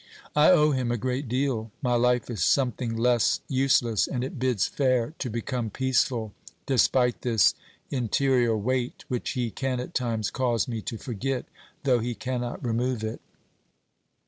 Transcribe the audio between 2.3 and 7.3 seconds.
is something less useless, and it bids fair to become peaceful despite